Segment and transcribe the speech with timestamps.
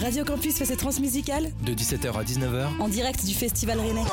[0.00, 4.04] Radio Campus fait ses transmusicales de 17h à 19h en direct du Festival Rennais.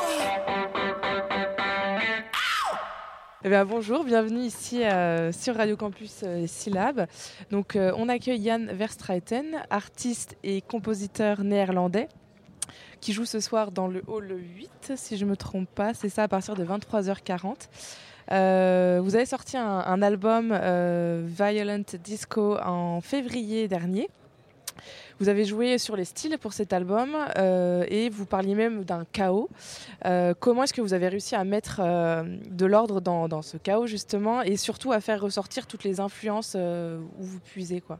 [3.43, 7.05] Eh bien, bonjour, bienvenue ici euh, sur Radio Campus euh, Syllab.
[7.51, 12.09] Donc, euh, on accueille Jan Verstraeten, artiste et compositeur néerlandais,
[12.99, 15.93] qui joue ce soir dans le hall 8, si je ne me trompe pas.
[15.93, 17.69] C'est ça à partir de 23h40.
[19.01, 20.47] vous avez sorti un, un album
[21.27, 24.09] Violent Disco en février dernier.
[25.19, 29.05] Vous avez joué sur les styles pour cet album euh, et vous parliez même d'un
[29.05, 29.49] chaos.
[30.05, 33.57] Euh, comment est-ce que vous avez réussi à mettre euh, de l'ordre dans, dans, ce
[33.57, 37.99] chaos justement et surtout à faire ressortir toutes les influences euh, où vous puisez quoi?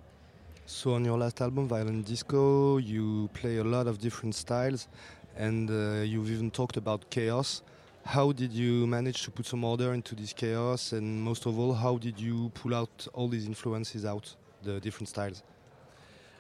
[0.67, 4.89] So on your last album, Violent Disco, you play a lot of different styles
[5.37, 7.63] and uh, you've even talked about chaos.
[8.05, 10.93] How did you manage to put some order into this chaos?
[10.93, 15.09] And most of all, how did you pull out all these influences out, the different
[15.09, 15.43] styles?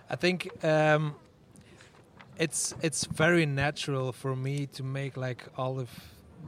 [0.07, 1.15] I think um,
[2.37, 5.89] it's it's very natural for me to make like all of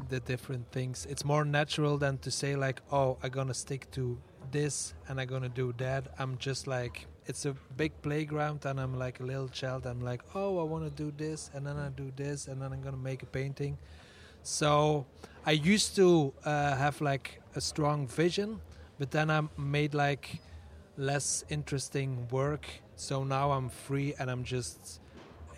[0.09, 1.07] the different things.
[1.09, 4.17] It's more natural than to say like, oh, I'm gonna stick to
[4.51, 6.07] this and I'm gonna do that.
[6.19, 9.87] I'm just like it's a big playground and I'm like a little child.
[9.87, 12.71] I'm like, oh, I want to do this and then I do this and then
[12.71, 13.77] I'm gonna make a painting.
[14.43, 15.07] So
[15.47, 18.61] I used to uh, have like a strong vision,
[18.99, 20.41] but then I made like
[20.95, 22.67] less interesting work
[22.97, 24.99] so now I'm free and I'm just,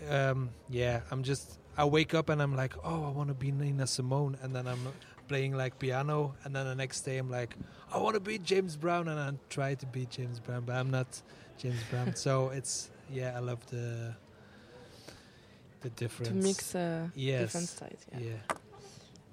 [0.10, 1.58] um, yeah, I'm just.
[1.78, 4.68] I wake up and I'm like, oh, I want to be Nina Simone, and then
[4.68, 4.80] I'm
[5.30, 7.56] playing like piano, and then the next day I'm like,
[7.94, 10.92] I want to be James Brown, and I try to be James Brown, but I'm
[10.92, 11.22] not
[11.58, 12.16] James Brown.
[12.16, 14.14] so it's yeah, I love the
[15.82, 16.30] the difference.
[16.30, 17.42] To mix uh, yes.
[17.42, 18.06] different styles.
[18.12, 18.20] Yeah.
[18.20, 18.56] yeah.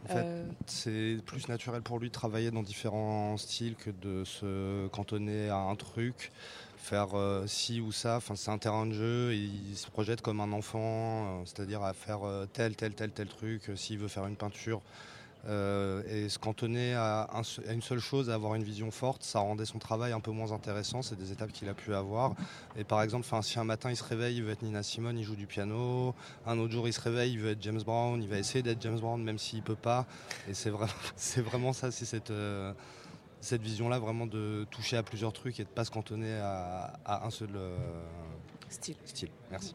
[0.05, 0.45] En fait, euh...
[0.67, 5.57] c'est plus naturel pour lui de travailler dans différents styles que de se cantonner à
[5.57, 6.31] un truc
[6.77, 8.17] faire euh, ci ou ça.
[8.17, 9.35] Enfin, c'est un terrain de jeu.
[9.35, 13.29] Il se projette comme un enfant, euh, c'est-à-dire à faire euh, tel, tel, tel, tel
[13.29, 13.71] truc.
[13.77, 14.81] S'il veut faire une peinture
[15.49, 19.65] et se cantonner à, à, une seule chose, à avoir une vision forte, ça rendait
[19.65, 21.03] son travail un peu moins intéressant.
[21.03, 22.35] C'est des étapes qu'il a pu avoir.
[22.77, 25.25] Et par exemple, si un matin il se réveille, il veut être Nina Simone, il
[25.25, 26.17] joue du piano.
[26.47, 28.21] Un autre jour, il se réveille, il veut être James Brown.
[28.21, 30.05] Il va essayer d'être James Brown, même s'il peut pas.
[30.49, 30.71] Et c'est
[31.41, 31.93] vraiment ça.
[31.93, 32.33] C'est cette
[33.47, 36.99] cette vision-là, vraiment de toucher à plusieurs trucs et de ne pas se cantonner à,
[37.05, 37.77] à un seul euh,
[38.69, 38.97] style.
[39.05, 39.31] style.
[39.51, 39.75] Merci.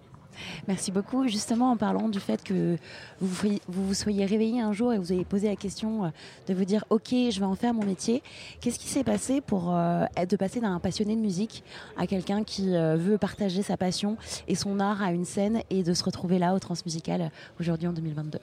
[0.68, 1.28] Merci beaucoup.
[1.28, 2.78] Justement, en parlant du fait que
[3.20, 6.10] vous vous, soyez réveillé un jour et vous avez posé la question euh,
[6.48, 8.24] de vous dire Ok, je vais en faire mon métier.
[8.60, 11.64] Qu'est-ce qui s'est passé pour euh, de passer d'un passionné de musique
[11.98, 14.18] à quelqu'un qui euh, veut partager sa passion
[14.48, 17.94] et son art à une scène et de se retrouver là au Transmusical aujourd'hui en
[17.94, 18.40] 2022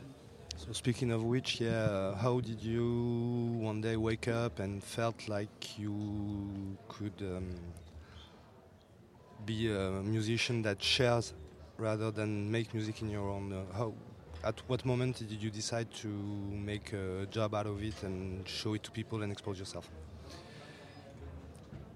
[0.58, 5.78] So speaking of which, yeah, how did you one day wake up and felt like
[5.78, 7.54] you could um,
[9.46, 11.32] be a musician that shares
[11.76, 13.52] rather than make music in your own?
[13.52, 13.94] Uh, how,
[14.42, 18.74] at what moment did you decide to make a job out of it and show
[18.74, 19.88] it to people and expose yourself?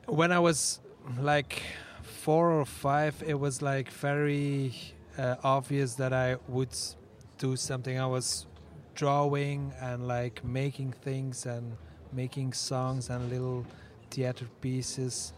[0.07, 0.79] When I was
[1.19, 1.65] like
[2.03, 4.73] four or five, it was like very
[5.19, 6.77] uh, obvious that I would
[7.39, 7.99] do something.
[7.99, 8.47] I was
[8.95, 11.77] drawing and like making things and
[12.13, 13.65] making songs and little
[14.11, 15.33] theater pieces.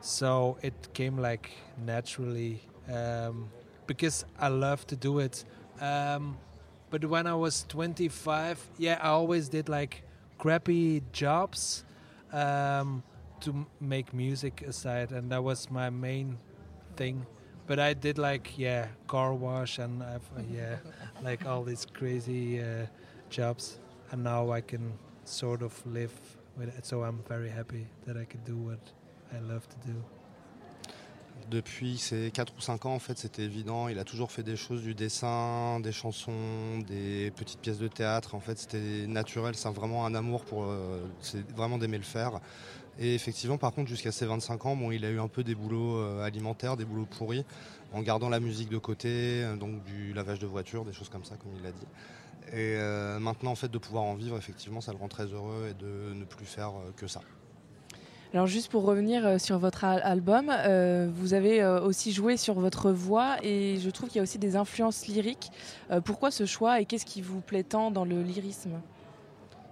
[0.00, 1.50] So it came like
[1.84, 2.60] naturally
[2.92, 3.48] um,
[3.86, 5.44] because I love to do it.
[5.80, 6.38] Um,
[6.90, 10.02] but when I was 25, yeah, I always did like
[10.38, 11.84] crappy jobs
[12.32, 13.02] um,
[13.40, 16.38] to make music aside, and that was my main
[16.96, 17.26] thing.
[17.66, 20.18] But I did like yeah, car wash and uh,
[20.52, 20.76] yeah,
[21.22, 22.86] like all these crazy uh,
[23.28, 23.80] jobs,
[24.12, 24.92] and now I can
[25.24, 26.14] sort of live
[26.56, 26.86] with it.
[26.86, 28.78] So I'm very happy that I can do what
[29.32, 29.94] I love to do.
[31.50, 33.86] Depuis ses 4 ou 5 ans, en fait, c'était évident.
[33.88, 38.34] Il a toujours fait des choses, du dessin, des chansons, des petites pièces de théâtre.
[38.34, 39.54] En fait, c'était naturel.
[39.54, 40.64] C'est vraiment un amour pour.
[40.64, 42.40] Euh, c'est vraiment d'aimer le faire.
[42.98, 45.54] Et effectivement, par contre, jusqu'à ses 25 ans, bon, il a eu un peu des
[45.54, 47.44] boulots euh, alimentaires, des boulots pourris,
[47.92, 51.24] en gardant la musique de côté, euh, donc du lavage de voiture, des choses comme
[51.24, 51.86] ça, comme il l'a dit.
[52.52, 55.68] Et euh, maintenant, en fait, de pouvoir en vivre, effectivement, ça le rend très heureux
[55.70, 57.20] et de ne plus faire que ça.
[58.32, 60.52] Alors juste pour revenir sur votre album,
[61.14, 64.56] vous avez aussi joué sur votre voix et je trouve qu'il y a aussi des
[64.56, 65.50] influences lyriques.
[66.04, 68.80] Pourquoi ce choix et qu'est-ce qui vous plaît tant dans le lyrisme?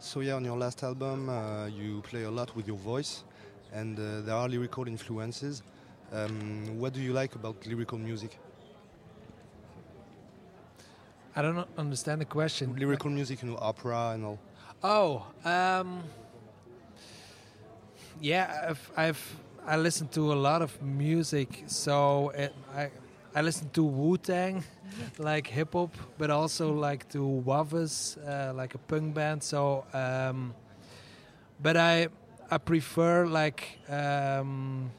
[0.01, 3.25] So yeah, on your last album, uh, you play a lot with your voice
[3.73, 5.63] and uh, there are lyrical influences.
[6.13, 8.39] Um, what do you like about lyrical music
[11.37, 12.77] I don't understand the question.
[12.77, 14.39] Lyrical music, you know, opera and all.
[14.85, 16.05] Oh, um,
[18.21, 19.37] yeah, I've, I've
[19.67, 22.91] I listen to a lot of music, so it, I
[23.37, 24.63] I listen to Wu Tang,
[25.19, 29.43] like hip hop, but also like to Wavas, uh, like a punk band.
[29.43, 30.55] So, um,
[31.61, 32.09] but I
[32.49, 34.93] I prefer like um,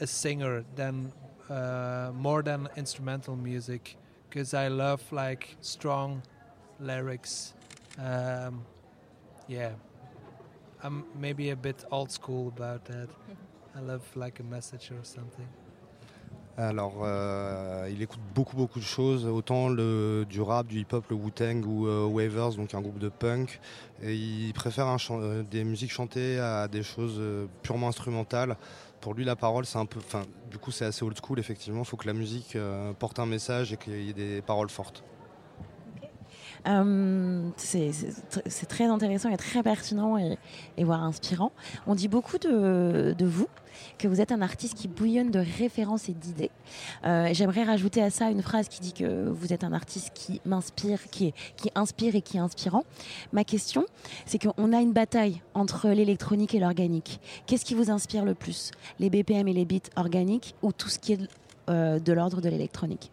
[0.00, 1.12] a singer than
[1.48, 3.96] uh, more than instrumental music
[4.28, 6.22] because I love like strong
[6.78, 7.54] lyrics.
[7.98, 8.66] Um,
[9.48, 9.70] yeah,
[10.82, 13.08] I'm maybe a bit old school about that.
[13.74, 15.48] I love like a message or something.
[16.56, 21.16] Alors, euh, il écoute beaucoup, beaucoup de choses, autant le, du rap, du hip-hop, le
[21.16, 23.60] Wu-Tang ou euh, Wavers, donc un groupe de punk.
[24.04, 27.20] Il préfère euh, des musiques chantées à des choses
[27.62, 28.56] purement instrumentales.
[29.00, 29.98] Pour lui, la parole, c'est un peu.
[30.48, 31.80] Du coup, c'est assez old school, effectivement.
[31.80, 32.56] Il faut que la musique
[33.00, 35.02] porte un message et qu'il y ait des paroles fortes.
[36.66, 40.38] Euh, c'est c'est tr- c'est très intéressant et très pertinent et,
[40.84, 41.52] voire inspirant.
[41.86, 43.48] On dit beaucoup de, vous
[43.98, 46.50] que vous êtes un artiste qui bouillonne de références et d'idées.
[47.04, 50.40] Euh, J'aimerais rajouter à ça une phrase qui dit que vous êtes un artiste qui
[50.46, 52.84] m'inspire, qui, qui inspire et qui est inspirant.
[53.32, 53.84] Ma question,
[54.26, 57.20] c'est qu'on a une bataille entre l'électronique et l'organique.
[57.46, 58.70] Qu'est-ce qui vous inspire le plus?
[59.00, 61.20] Les BPM et les beats organiques ou tout ce qui est
[61.68, 63.10] euh, de l'ordre de l'électronique?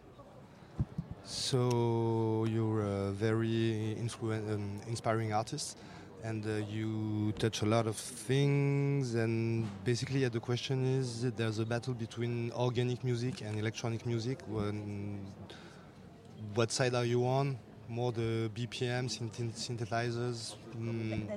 [1.24, 5.78] So you're a very influen- um, inspiring artist,
[6.24, 9.14] and uh, you touch a lot of things.
[9.14, 14.40] And basically, yeah, the question is: there's a battle between organic music and electronic music.
[14.48, 15.20] When,
[16.54, 17.56] what side are you on?
[17.88, 20.54] More the BPM, synth- synthesizers?
[20.78, 21.28] Mm,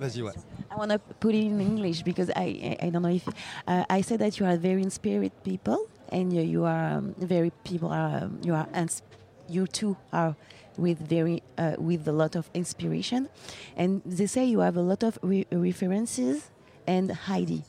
[0.00, 0.32] Vas-y, ouais.
[0.70, 3.28] I want to put it in English because I I, I don't know if
[3.68, 7.50] uh, I said that you are very inspired people and you, you are um, very
[7.64, 9.02] people are um, you are ins-
[9.48, 10.36] you too are
[10.76, 13.28] with very uh, with a lot of inspiration
[13.76, 16.50] and they say you have a lot of re- references
[16.86, 17.64] and Heidi.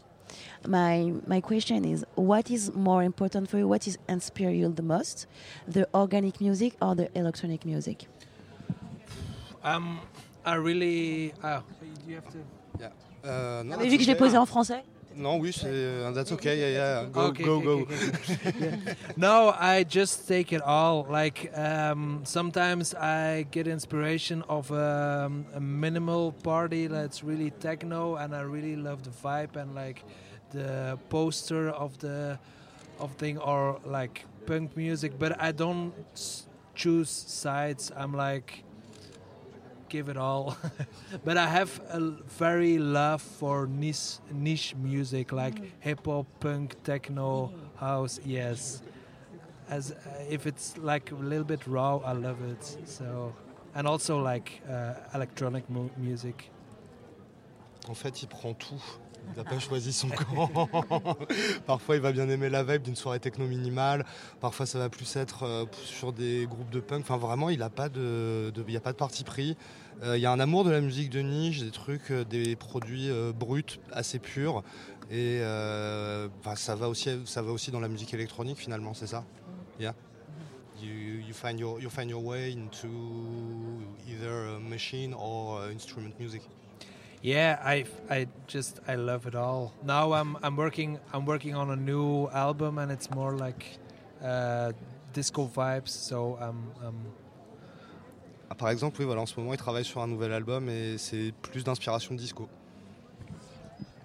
[0.67, 3.67] My my question is what is more important for you?
[3.67, 5.27] What is inspire you the most?
[5.67, 8.07] The organic music or the electronic music?
[9.63, 9.99] Um,
[10.45, 11.33] I really.
[11.41, 11.61] Uh,
[12.07, 12.39] you have to.
[13.25, 14.83] Euh, non, Mais vu que je l'ai posé en français.
[15.15, 16.57] Non, oui, c'est uh, that's okay.
[16.59, 17.05] Yeah, yeah.
[17.11, 17.71] Go, Okay, go, okay, go.
[17.79, 18.95] okay, okay, okay.
[19.17, 21.05] no, I just take it all.
[21.09, 28.35] Like um, sometimes I get inspiration of um, a minimal party that's really techno, and
[28.35, 30.03] I really love the vibe and like
[30.51, 32.39] the poster of the
[32.99, 35.13] of thing or like punk music.
[35.19, 35.93] But I don't
[36.75, 37.91] choose sides.
[37.95, 38.63] I'm like
[39.93, 40.57] give it all.
[41.23, 41.99] but I have a
[42.39, 48.19] very love for niche niche music like hip hop, punk, techno, house.
[48.25, 48.81] Yes,
[49.69, 52.63] as uh, if it's like a little bit raw, I love it.
[52.85, 53.33] So,
[53.75, 56.49] and also like uh, electronic mu- music.
[57.87, 58.81] En fait, il prend tout.
[59.31, 60.69] Il n'a pas choisi son camp.
[61.65, 64.05] parfois, il va bien aimer la vibe d'une soirée techno minimale.
[64.39, 67.01] Parfois, ça va plus être euh, sur des groupes de punk.
[67.01, 69.57] Enfin, vraiment, il n'a pas de, de- il y a pas de parti pris.
[70.03, 72.55] Euh, il y a un amour de la musique de niche, des trucs, euh, des
[72.55, 74.63] produits bruts, assez purs.
[75.11, 75.39] Et
[76.55, 79.23] ça va aussi, ça va aussi dans la musique électronique finalement, c'est ça?
[79.79, 79.93] Yeah.
[80.81, 81.59] You, you find
[82.09, 82.87] your way into
[84.07, 86.41] either machine or instrument music.
[87.23, 89.71] Yeah, I I just I love it all.
[89.83, 93.79] Now I'm I'm working I'm working on a new album and it's more like
[94.21, 94.73] uh,
[95.13, 95.89] disco vibes.
[95.89, 96.95] So I'm, I'm
[98.49, 100.97] Ah, par exemple, oui, voilà, en ce moment, il travaille sur un nouvel album et
[100.99, 102.47] c'est plus d'inspiration disco.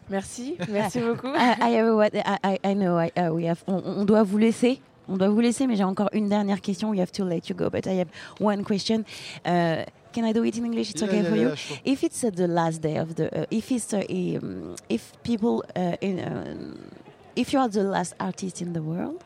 [0.08, 1.26] Merci, merci beaucoup.
[1.34, 2.96] I, I, have a what- I, I- I know.
[2.98, 4.80] I, uh, we have, on, on doit vous laisser.
[5.06, 6.90] On doit vous laisser, mais j'ai encore une dernière question.
[6.90, 8.08] We have to let you go, but I have
[8.40, 9.04] one question.
[9.44, 10.90] Uh, can I do it in English?
[10.92, 11.56] It's Yeah, okay yeah, for yeah, you.
[11.56, 11.78] sure.
[11.84, 15.64] If it's uh, the last day of the, uh, if it's uh, um, if people
[15.76, 16.16] uh, in.
[16.20, 16.90] um
[17.36, 19.22] if you are the last artist in the world,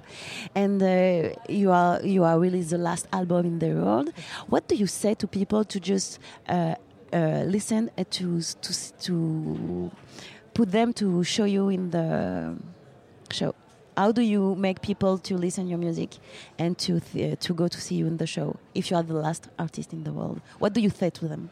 [0.55, 4.11] and uh, you are you are really the last album in the world,
[4.49, 6.75] what do you say to people to just uh,
[7.15, 9.91] uh, listen to to to
[10.53, 12.55] put them to show you in the
[13.31, 13.55] show?
[13.97, 16.19] How do you make people to listen your music
[16.59, 19.15] and to th- to go to see you in the show if you are the
[19.15, 20.41] last artist in the world?
[20.59, 21.51] What do you say to them?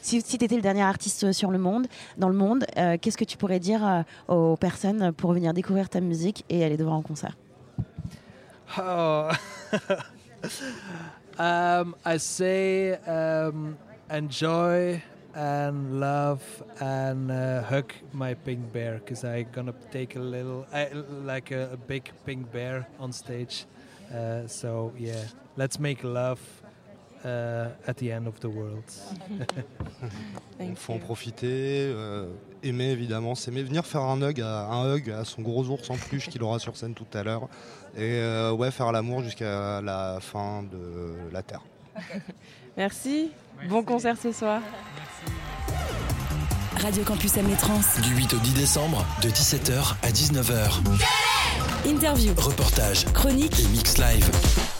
[0.00, 3.18] Si, si tu étais le dernier artiste sur le monde, dans le monde, euh, qu'est-ce
[3.18, 6.82] que tu pourrais dire euh, aux personnes pour venir découvrir ta musique et aller te
[6.82, 7.36] voir en concert?
[8.78, 9.28] Oh.
[11.38, 13.76] I say um,
[14.10, 15.02] enjoy
[15.36, 16.42] and love
[16.80, 20.88] and uh, hug my pink bear because I gonna take a little I,
[21.24, 23.66] like a, a big pink bear on stage.
[24.12, 25.24] Uh, so yeah,
[25.56, 26.40] let's make love
[27.24, 28.84] uh, at the end of the world.
[30.60, 32.28] Il faut en profiter, euh,
[32.62, 35.96] aimer évidemment, s'aimer, venir faire un hug, à, un hug à son gros ours en
[35.96, 37.48] peluche qu'il aura sur scène tout à l'heure.
[37.94, 41.62] Et euh, ouais, faire l'amour jusqu'à la fin de la Terre.
[42.76, 43.30] Merci.
[43.68, 44.60] Bon concert ce soir.
[46.80, 47.80] Radio Campus Trans.
[48.02, 50.80] Du 8 au 10 décembre, de 17h à 19h.
[51.86, 53.58] Interview, Reportage chronique.
[53.60, 54.75] et mix live.